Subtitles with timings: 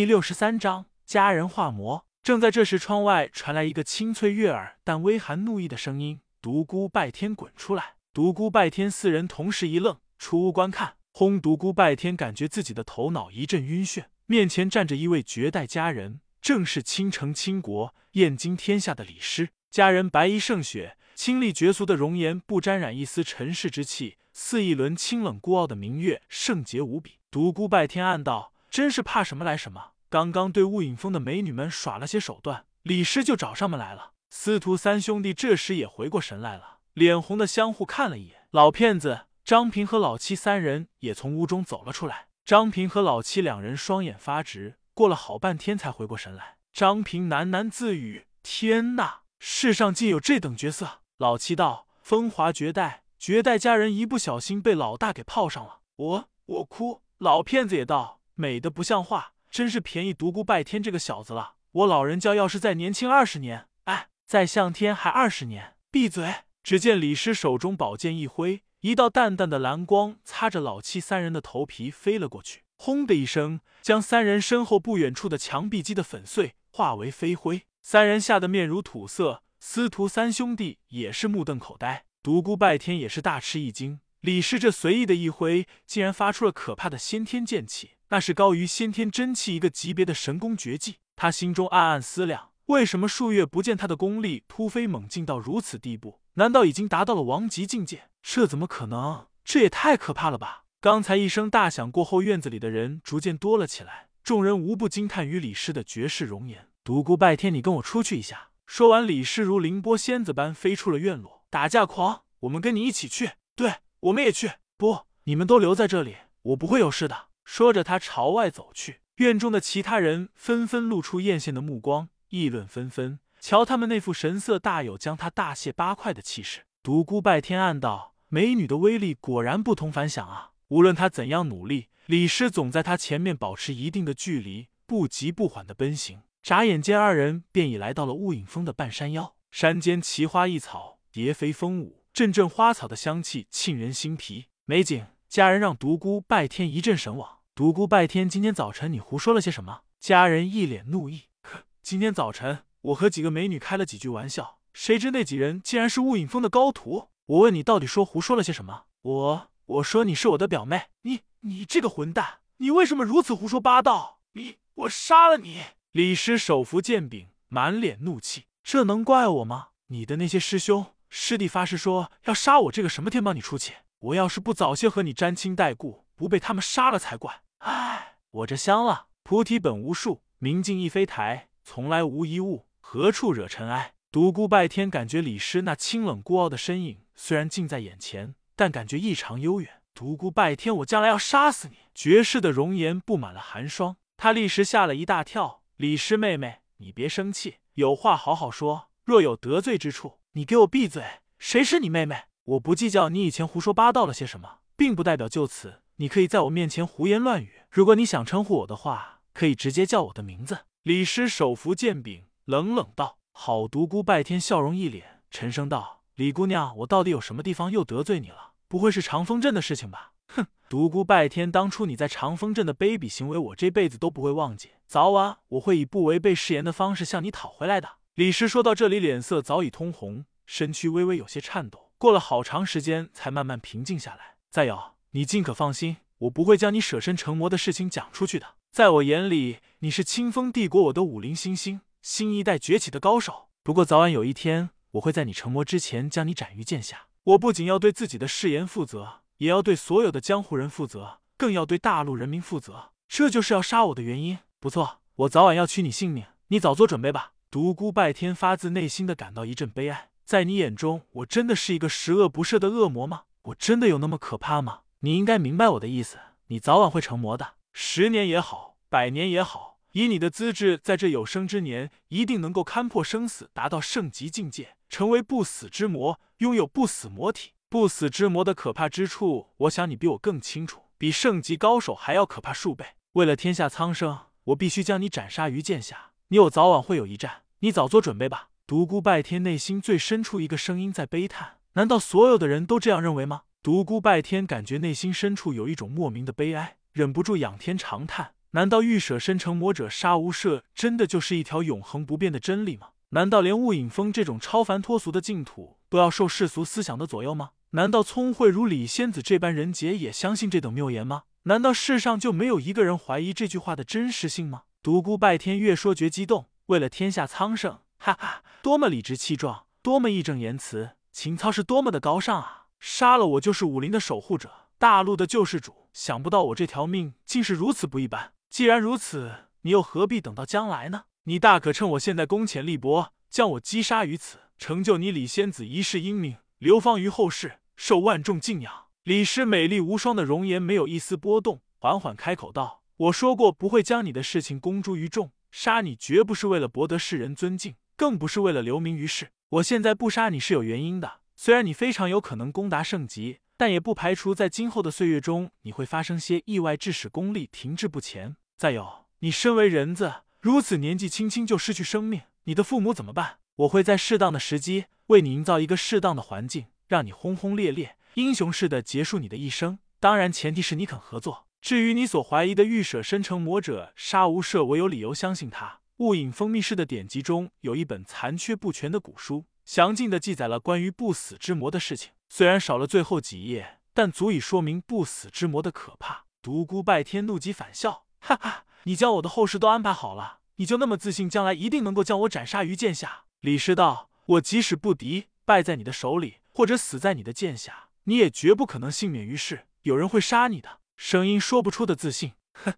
[0.00, 2.06] 第六十三章家人化魔。
[2.22, 10.94] 正在这时，窗外传来一个清脆悦耳但微含怒意的声音：“独孤拜天，滚出来！”独孤拜天四人同时一愣，出屋观看。
[11.10, 11.38] 轰！
[11.38, 19.50] 独孤拜天感觉自己的头脑一阵晕眩，面前站着一位绝代佳人，正是倾城倾国、艳惊天下的李师。
[19.70, 27.18] 佳人白衣胜雪，清丽绝俗的容颜不沾染一丝尘世之气，似一轮清冷孤傲的明月，圣洁无比。
[27.30, 28.54] 独孤拜天暗道。
[28.70, 29.89] 真是怕什么来什么！
[30.10, 34.10] 刚刚对雾隐峰的美女们耍了些手段，李师就找上门来了。
[34.28, 38.48] 司徒三兄弟这时也回过神来了，脸红的相互看了一眼。
[38.50, 42.26] 老骗子张平和老七三人也从屋中走了出来。
[42.44, 46.56] 张平和老七两人双眼发直，过了好半天才回过神来。
[46.72, 57.02] 张平喃喃自语：“天哪，世上竟有这等角色！”老七道：“风华绝代，绝代佳人一不小心被老大给泡上了。”我我哭。
[57.18, 58.18] 老骗子也道。
[58.34, 61.54] 美的不像话，真是便宜独孤拜天这个小子了。
[61.72, 65.74] 我老人家要是再年轻二十年，哎，再向天还二十年。
[65.90, 66.42] 闭嘴！
[66.62, 77.62] 只见李师手中宝剑一挥，一道淡淡的蓝光擦着老七三人的头皮飞了过去，轰的一声，将三人身后不远处的墙壁击得粉碎，化为飞灰。
[77.82, 84.00] 三人吓得面如土色，司徒三兄弟也是目瞪口呆，独孤拜天也是大吃一惊。
[84.20, 87.92] 李师这随意的一挥，竟然发出了可怕的先天剑气。
[88.10, 96.20] 那是高于先天真气一个级别的神功绝技，他心中暗暗思量：为什么数月不见他的功力突飞猛进到如此地步？
[96.34, 98.10] 难道已经达到了王级境界？
[98.20, 99.28] 这怎么可能？
[99.44, 100.64] 这也太可怕了吧！
[100.80, 106.66] 刚才一声大响过后，院子里的人逐渐多了起来，众人无不惊叹于李师的绝世容颜。
[106.82, 108.50] 独孤拜天，你跟我出去一下。
[108.66, 111.44] 说完，李师如凌波仙子般飞出了院落。
[111.48, 113.32] 打架狂，我们跟你一起去。
[113.54, 114.50] 对，我们也去。
[114.76, 117.29] 不，你们都留在这里，我不会有事的。
[117.44, 119.00] 说着，他朝外走去。
[119.16, 123.18] 院中的其他人纷纷露出艳羡的目光，议论纷纷。
[123.40, 126.62] 瞧他们那副神色，大有将他大卸八块的气势。
[126.82, 130.52] 独孤拜天暗道：美女的威力果然不同凡响啊！
[130.68, 136.22] 无论他怎样努力，李师总在他前面保持一定的距离，不急不缓的奔行。
[136.42, 139.34] 眨眼间，二人便已来到了雾隐峰的半山腰。
[139.50, 145.06] 山间奇花异草，蝶飞蜂舞，阵阵花草的香气沁人心脾，美景。
[145.30, 147.38] 家人让独孤拜天一阵神往。
[147.54, 149.82] 独孤拜天，今天早晨你胡说了些什么？
[150.00, 151.26] 家人一脸怒意。
[151.42, 157.10] 哼，今天早晨我和几个美女开了几句玩笑，谁知那几人竟然是雾隐峰的高徒。
[157.26, 158.86] 我问你，到底说胡说了些什么？
[159.02, 160.86] 我我说你是我的表妹。
[161.02, 164.18] 你你这个混蛋，你为什么如此胡说八道？
[164.32, 165.60] 你我杀了你！
[165.92, 168.46] 李师手扶剑柄，满脸怒气。
[168.64, 169.68] 这能怪我吗？
[169.86, 173.74] 你的那些师兄师弟发誓说要杀我这个什么天帮你出气。
[174.00, 177.42] 我要是不早些和你沾亲带故，不被他们杀了才怪。
[177.58, 179.08] 唉，我这香了。
[179.22, 183.92] 菩提本无树，明镜亦非台，从来无一物，何处惹尘埃？
[184.10, 189.82] 独孤拜天感觉李师那清冷孤傲的身影虽然近在眼前，但感觉异常悠远。
[189.92, 191.76] 独孤拜天，我将来要杀死你！
[191.94, 195.62] 绝世的容颜布满了寒霜，他立时吓了一大跳。
[195.76, 198.88] 李师妹妹，你别生气，有话好好说。
[199.04, 201.04] 若有得罪之处，你给我闭嘴！
[201.38, 202.24] 谁是你妹妹？
[202.50, 205.82] 我不计较你以前胡说八道了些什么，并不代表就此。
[205.96, 207.62] 你可以在我面前胡言乱语。
[207.70, 210.60] 如果你想称呼我的话，可以直接叫我的名字。
[210.82, 218.54] 李师手扶剑柄，冷冷道：“好。”独孤拜天笑容一脸，沉声道：“李姑娘，我到底有什么地方又得罪你了？
[218.66, 220.44] 不会是长风镇的事情吧？”哼！
[220.68, 224.70] 独孤拜天，当初你在长风镇的卑鄙行为，我这辈子都不会忘记。
[224.88, 227.88] 早晚我会以不违背誓言的方式向你讨回来的。
[228.14, 234.36] 李师说到这里，脸色早已通红，身躯微微有些颤抖，过了好长时间，才慢慢平静下来。
[234.48, 234.92] 再有。
[235.10, 238.54] 你尽可放心，我不会将你舍身成魔的事情讲出去的。
[238.72, 243.50] 在我眼里，你是清风帝国我的武林新星，新一代崛起的高手。
[243.62, 247.08] 不过早晚有一天，我会在你成魔之前将你斩于剑下。
[247.24, 252.92] 我不仅要对自己的誓言负责，也要对所有的江湖人负责，更要对大陆人民负责。
[253.08, 254.38] 这就是要杀我的原因。
[254.58, 257.32] 不错，我早晚要取你性命，你早做准备吧。
[257.50, 260.09] 独孤拜天发自内心的感到一阵悲哀。
[260.30, 263.22] 在你眼中，我真的是一个十恶不赦的恶魔吗？
[263.42, 264.82] 我真的有那么可怕吗？
[265.00, 277.54] 你应该明白我的意思，你早晚会成魔的，十年也好，百年也好，以你的资质，在这有生之年，一定能够勘破生死，达到圣级境界，成为不死之魔，拥有不死魔体。
[277.68, 282.86] 不死之魔的可怕之处，我想你比我更清楚，比圣级高手还要可怕数倍。
[283.14, 286.12] 为了天下苍生，我必须将你斩杀于剑下。
[286.28, 288.49] 你我早晚会有一战，你早做准备吧。
[288.70, 293.42] 独孤拜天内心最深处一个声音在悲叹：难道所有的人都这样认为吗？
[293.64, 302.90] 独孤拜天感觉内心深处有一种莫名的悲哀，忍不住仰天长叹：“难道欲舍身成魔者杀无赦真的就是一条永恒不变的真理吗？
[303.08, 307.50] 难道连雾隐峰这种超凡脱俗的净土都要受世俗思想的左右吗？
[307.70, 311.24] 难道聪慧如李仙子这般人杰也相信这等谬言吗？
[311.42, 314.62] 难道世上就没有一个人怀疑这句话的真实性吗？
[314.80, 322.68] 独孤拜天越说越激动，为了天下苍生，哈哈，多么理直气壮，多么义正言辞，情操是多么的高尚啊！
[322.78, 325.88] 杀了我就是武林的守护者，大陆的救世主。
[325.92, 328.32] 想不到我这条命竟是如此不一般。
[328.48, 331.02] 既然如此，你又何必等到将来呢？
[331.24, 338.86] 你大可趁我现在功浅力薄，将我击杀于此，成就你李仙子一世英名，流芳于后世，受万众敬仰。
[339.02, 349.28] 李师美丽无双的容颜没有一丝波动，缓缓开口道：“我说过不会将你的事情公诸于众，杀你绝不是为了博得世人尊敬，更不是为了留名于世。
[349.50, 358.36] 我现在不杀你是有原因的，虽然你非常有可能攻达圣级，但也不排除在今后的岁月中你会发生些意外，致使功力停滞不前。
[358.56, 363.40] 再有，你身为人子。”如此年纪轻轻就失去生命，你的父母怎么办？
[363.56, 369.78] 我会在适当的时机为你营造一个适当的环境，让你轰轰烈烈、英雄式的结束你的一生。
[369.98, 371.44] 当然，前提是你肯合作。
[371.60, 375.79] 至于你所怀疑的御舍身成魔者杀无赦，我有理由相信他。
[376.00, 382.12] 雾隐封密室的典籍中有一本残缺不全的古书，详尽的记载了关于不死之魔的事情。
[382.30, 386.24] 虽然少了最后几页，但足以说明不死之魔的可怕。
[386.40, 388.64] 独孤拜天怒极反笑，哈哈。
[388.84, 393.24] 你将我的后事都安排好了，你就那么自信，将来一定能够将我斩杀于剑下？
[393.40, 399.66] 李师道，我即使不敌，败在你的手里，或者死在你的剑下，你也绝不可能幸免于世。
[399.82, 400.80] 有人会杀你的。
[400.96, 402.72] 声音说不出的自信，哼，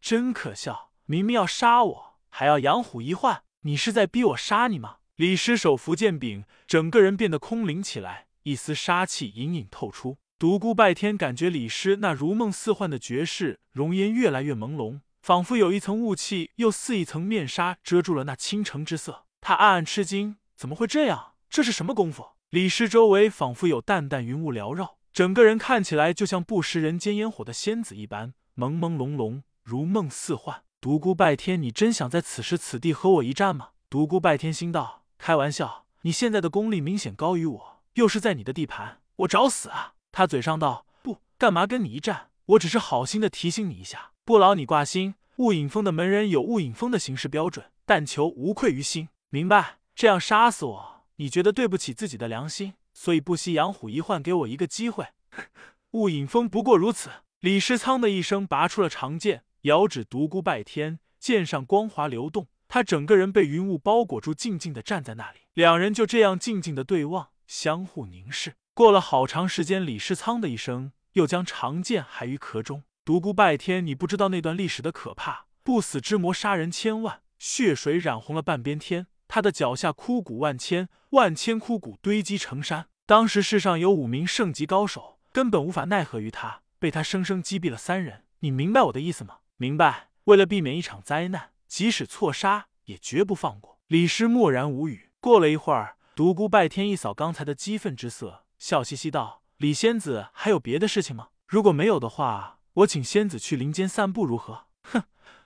[0.00, 0.92] 真可笑！
[1.06, 4.96] 明明要杀我，还要养虎一患，你是在逼我杀你吗？
[5.16, 10.18] 李师手扶剑柄，整个人变得空灵起来，一丝杀气隐隐透出。
[10.38, 15.00] 独孤拜天感觉李师那如梦似幻的绝世容颜越来越朦胧。
[15.20, 19.24] 仿佛有一层雾气，又似一层面纱遮住了那倾城之色。
[19.40, 21.34] 他暗暗吃惊，怎么会这样？
[21.50, 22.24] 这是什么功夫？
[22.50, 30.62] 李师周围仿佛有淡淡云雾缭绕，整个人看起来就像不食人间烟火的仙子一般，朦朦胧胧，如梦似幻。
[30.80, 33.70] 独孤拜天，你真想在此时此地和我一战吗？
[33.90, 39.94] 独孤拜天心道：开玩笑，你现在的功力明显高于我，又是在你的地盘，我找死啊！
[40.12, 42.30] 他嘴上道：不，干嘛跟你一战？
[42.46, 44.12] 我只是好心的提醒你一下。
[44.24, 49.08] 不劳你挂心，雾隐峰的门人有雾隐峰的行事标准，但求无愧于心。
[49.30, 49.78] 明白？
[49.96, 55.08] 这样杀死我，你觉得对不起自己的良心，所以不惜养虎一患，给我一个机会。
[55.90, 57.10] 雾隐峰不过如此。
[57.40, 65.40] 李世仓的一声拔出了长剑，遥指独孤拜天，剑上光华流动，他整个人被云雾包裹住，静静的站在那里。
[65.54, 68.54] 两人就这样静静的对望，相互凝视。
[68.74, 72.82] 过了好长时间，李世仓的一声又将长剑还于壳中。
[73.04, 75.46] 独孤拜天，你不知道那段历史的可怕。
[75.62, 79.06] 不死之魔杀人千万，血水染红了半边天。
[79.26, 82.86] 他的脚下枯骨万千，万千枯骨堆积成山。
[83.04, 88.24] 当时世上有五名圣级高手，根本无法奈何于他，被他生生击毙了三人。
[88.40, 89.38] 你明白我的意思吗？
[89.58, 90.08] 明白。
[90.24, 93.78] 为了避免一场灾难，即使错杀，也绝不放过。
[93.88, 95.10] 李师默然无语。
[95.20, 101.28] 过了一会儿，独孤拜天一扫刚才的激愤之色，笑嘻嘻道：“李仙子还有别的事情吗？
[101.46, 104.66] 如果没有的话。”我请仙子去林间散步，如何？
[104.84, 105.02] 哼！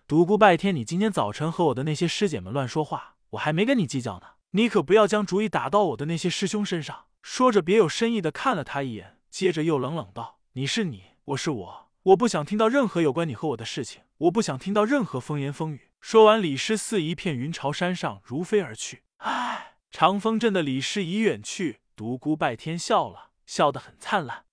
[0.07, 4.27] 独孤拜天，你今天早晨和我的那些师姐们乱说话，我还没跟你计较呢。
[4.51, 7.07] 你可不要将主意打到我的那些师兄身上。
[7.23, 19.05] 说着，别有深意的看了他一眼，接着又冷冷道：“你是你，我是我，我不想听到任何有关你和我的事情，我不想听到任何风言风语。”说完，李师似一片云朝山上如飞而去。
[19.19, 21.79] 唉，长风镇的李师已远去。
[21.95, 24.47] 独孤拜天笑了笑得很灿烂。